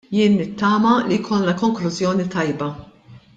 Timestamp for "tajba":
2.39-2.73